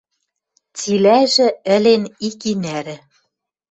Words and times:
Цилӓжӹ 0.77 1.47
ӹлен 1.75 2.03
ик 2.27 2.39
и 2.51 2.53
нӓрӹ 2.63 2.95